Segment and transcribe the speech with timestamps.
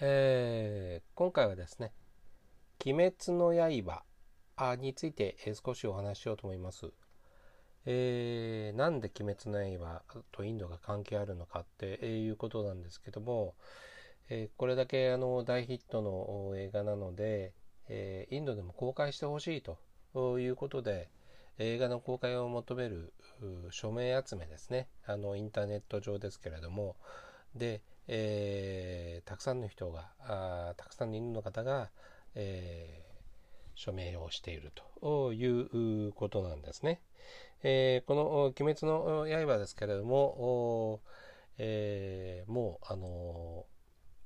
[0.00, 1.92] えー、今回はですね
[2.84, 4.04] 「鬼滅の刃」
[4.76, 6.92] について少しお話ししようと思います。
[7.84, 10.02] えー、なんで「鬼滅の刃」
[10.32, 13.54] とインドが関係あるのかっていうことなんですけども、
[14.28, 17.54] えー、これだけあの大ヒットの映画なので、
[17.88, 19.78] えー、インドでも公開してほしいと
[20.40, 21.10] いうことで
[21.58, 23.12] 映画の公開を求める
[23.70, 26.96] 署名集めですねあのインターネット上ですけれども
[27.54, 31.90] で、えー、たくさんの人があたくさんの犬の方が、
[32.34, 37.00] えー、署名をしているということなんですね。
[37.62, 41.00] えー、この「鬼滅の刃」ですけれども、
[41.58, 43.66] えー、もう、あの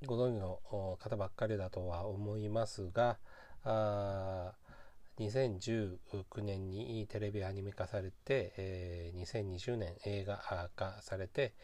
[0.04, 0.60] ご存知の
[1.00, 3.18] 方ばっかりだとは思いますが
[3.64, 4.52] あ
[5.18, 11.54] 2019年にテレビアニメ化されて、えー、2020年映画化されて、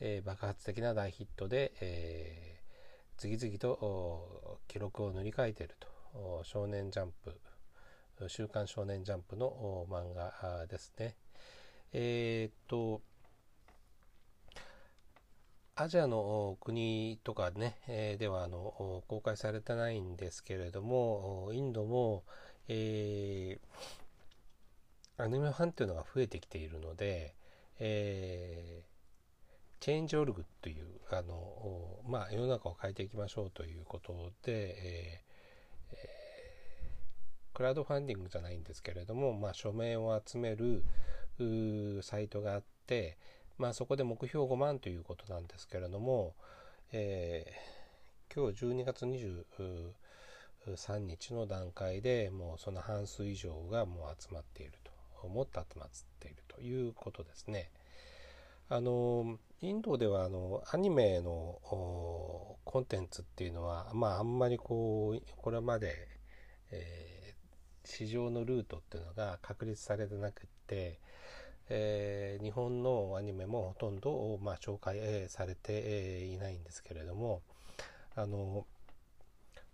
[0.00, 7.38] えー、爆発的な大ヒットで、えー、次々と記録を塗り替えていると少年ジャンプ
[8.28, 11.16] 「週刊少年ジャンプ」の漫画ですね。
[11.92, 13.02] えー、っと
[15.76, 22.24] アジアの国とかね、え、ではあの公開されてないんですけれどもインドも、
[22.68, 27.34] えー、アニメファンっていうのが増えてきているので、
[27.78, 28.84] え
[29.80, 40.84] チェンジオルグというあの、まあ、世の中を変えていきましょうということで、えー、クラウドファンディングじゃないんですけれども、まあ、署名を集める
[42.02, 43.16] サイトがあって、
[43.56, 46.34] まあ、そこで目標5万ということなんですけれども、
[46.92, 55.88] えー、今日12月23日の段階でもうその半数以上がもう集まっているともっと集まっ
[56.18, 57.70] ているということですね。
[58.68, 61.58] あのインドではあのアニメの
[62.64, 66.08] コンテンツっていうのは、まあ、あんまりこうこれまで、
[66.70, 70.98] えー、市場のルートっていうのが確立されてなくって、
[71.68, 77.42] えー、日本のアニメもほとんど、まあ、紹介、えー、されて、いないんですけれども
[78.16, 78.64] あの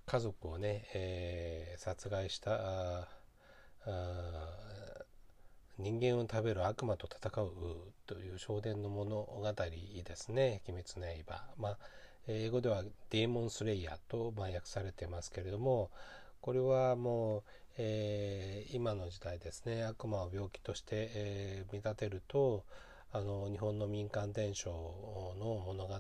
[0.04, 3.08] 家族をね、え殺害した
[5.78, 7.50] 人間を食べる悪魔と戦う
[8.06, 11.78] という少年の物語ですね「鬼滅の刃」まあ、
[12.26, 15.90] 英語では「デーモンスレイヤー」と訳されてますけれども
[16.40, 17.42] これはもう、
[17.76, 19.84] えー、今の時代ですね。
[19.84, 22.64] 悪魔を病気として、えー、見立てると
[23.12, 24.70] あの日本の民間伝承
[25.38, 25.94] の物語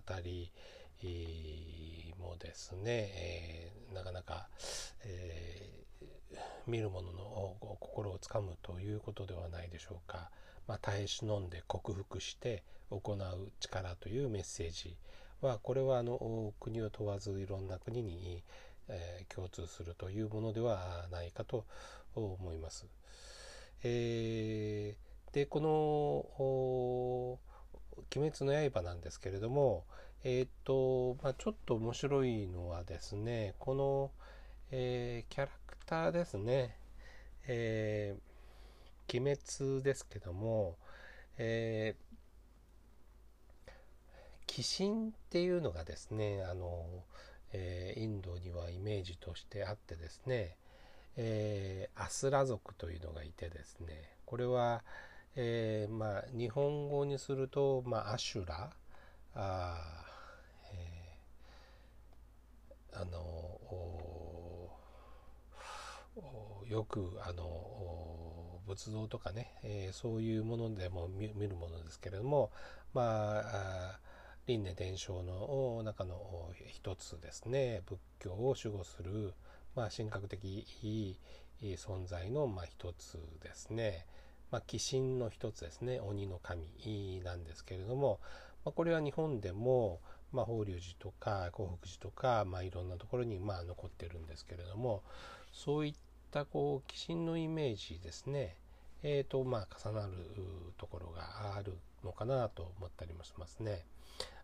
[2.18, 4.48] もですね、えー、なかなか、
[5.04, 5.85] え
[6.66, 10.30] 見る者の心をつかむということではないでしょうか、
[10.66, 14.96] まあ、耐え忍んで克服して行う力というメッセージ
[15.40, 18.42] はこれはあの国を問わずいろんな国に、
[18.88, 21.64] えー、共通するというものではないかと
[22.14, 22.86] 思います。
[23.82, 25.68] えー、でこの
[28.16, 29.84] 「鬼滅の刃」なんですけれども
[30.24, 34.10] えっ、と、まあ、ちょっと面白いのはですねこの
[34.72, 36.76] 「えー、キャラクターですね、
[37.46, 40.76] えー、鬼滅ですけども、
[41.38, 46.84] えー、鬼神っていうのがですねあの、
[47.52, 50.56] えー、インドにはイメージとしてあってですね、
[51.16, 54.82] えー、アスラ族というのがいてですねこれは、
[55.36, 58.70] えー、まあ日本語にすると、まあ、アシュラ
[59.36, 59.78] あ、
[60.74, 63.60] えー、あの
[66.68, 72.50] よくあの仏像とかね、えー、そういうものでも見るものですけれども
[72.92, 73.98] まあ
[74.46, 77.82] 輪廻伝承の中の一つですね。
[77.86, 79.34] 仏教を守護する、
[79.74, 81.18] まあ、神格的
[81.60, 84.06] 存在のまあ一つですね、
[84.52, 85.98] まあ、鬼神の一つですね。
[85.98, 88.20] 鬼の神なんですけれども、
[88.64, 89.98] まあ、これは日本でも、
[90.32, 95.02] まあ、法隆寺とか興福寺とか、まあ、いろんなところにまあ残ってるんですけれども
[95.50, 95.94] そういっ
[96.30, 98.56] たこう鬼神のイメージですね、
[99.02, 100.12] えーとまあ、重なる
[100.78, 103.84] ところがあるのかなと思ったりもしますね。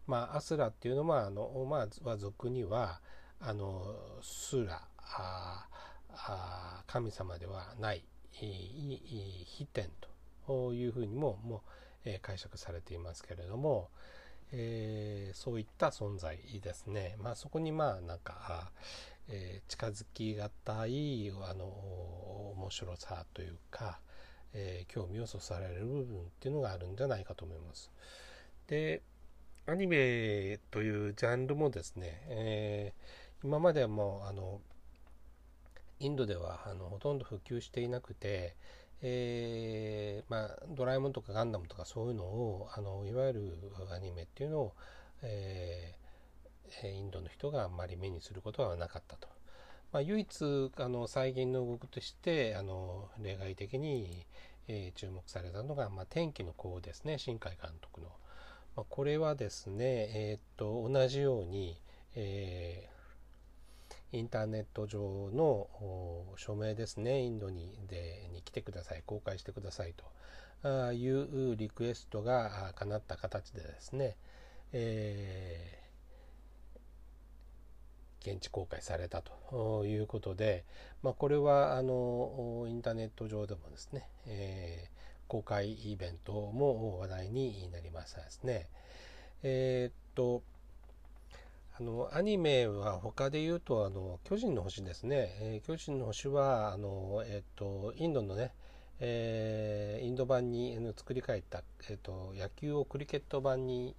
[0.06, 3.00] まあ、アスラっていうのはあの、まあ、俗には
[3.40, 5.66] あのスラあ
[6.86, 9.90] 神様ではない非天
[10.46, 11.60] というふうにももう、
[12.04, 13.90] えー、解釈されていますけれども、
[14.52, 17.16] えー、そういった存在ですね。
[17.18, 18.70] まあ、そこにまあなんか
[19.28, 24.00] えー、近づきがたいあの面白さというか、
[24.52, 27.90] えー、興味をそそられる部分っていうのがあるんじゃないかと思います。
[28.66, 29.02] で
[29.66, 32.92] アニメというジャンルもですね、え、
[33.44, 34.60] 今まではもうあの
[36.00, 38.56] インドではあのほとんど普及していなくて、
[39.02, 44.72] えー、まあ、ドラえもんとかガンダムとかそういうのをあのいわゆるアニメっていうのを、
[45.22, 49.28] えー、インドの人があんまり目にすることはなかったと。
[49.92, 54.24] まあ、唯一あの再現の動きとしてあの例外的に、
[54.68, 58.06] えー、注目されたのが、まあ、天気の子ですね新海監督の。
[58.74, 61.76] まあ、これはですね、えー、っと同じように、
[62.14, 62.88] え
[64.12, 65.68] インターネット上の
[66.36, 70.04] 署名ですね、インドにでに来てください、公開してくださいと。
[70.92, 74.16] いうリクエストが叶った形でですね、
[74.72, 79.84] えー、現地公開されたと。
[79.84, 80.64] いうことで、
[81.02, 88.68] まあ、これはあのインターネット上でもですね、えー、公開イベントも話題になりましたですね。
[89.42, 90.42] えー、っと
[91.78, 98.52] あのアニメは他で言うとあの巨人の星ですね、えー、巨人の星はあの、えーと、インドのね、
[99.00, 103.96] えー、インド版に作り変えた、えーと、野球をクリケット版に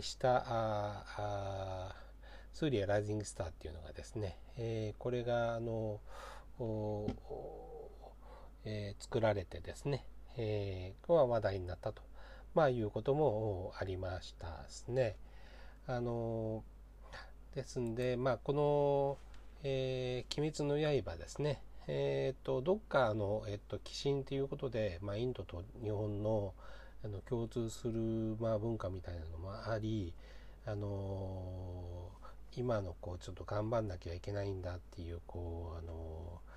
[0.00, 1.94] したああ
[2.52, 6.00] スーリア・ライジング・スターっていうのがですね、えー、これがあの
[8.64, 10.04] えー、作られてですね、
[10.36, 12.02] えー、は話題になったと、
[12.54, 15.16] まあ、いうこともありましたですね。
[15.86, 16.62] あの
[17.54, 19.18] ですんで、まあ、この、
[19.62, 26.54] えー、鬼滅の刃ですね、えーと、どっかの、えーと、寄進ということで、まあ、インドと日本の
[27.02, 30.12] あの共通する、まあ、文化みたいなのもあり、
[30.66, 36.50] あのー、今のこうちょっと頑張んなきゃいけないんだっていうこう、あのー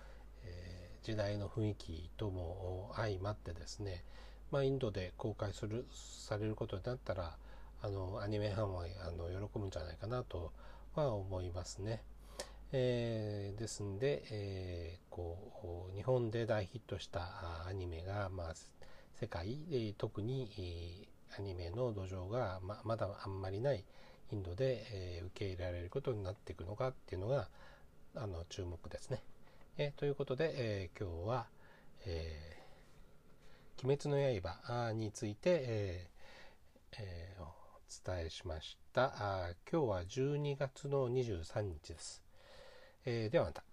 [0.46, 4.04] えー、時代の雰囲気とも相まってですね、
[4.52, 7.38] まあ、インドで公開するされることになったら
[7.82, 10.52] あのアニメファンはあの喜ぶんじゃないかなと
[10.96, 12.04] は思いますね。
[12.72, 18.54] えー、ですんで、えー、こう日本で大ヒットしたアニメが、まあ、
[19.20, 21.08] 世界で特に
[21.38, 23.84] アニメの土壌がままだあんまりない
[24.32, 27.48] インドで、えー、受け入れられることになっていくのかっていうのが
[28.16, 29.24] あの注目ですね。
[29.78, 31.48] えー、ということで、えー、今日は、
[32.06, 37.63] えー、鬼滅の刃について、えーえー
[38.06, 39.14] 伝えしました。
[39.18, 42.24] あ今日は12月の23日です。
[43.06, 43.64] えー、ではまた。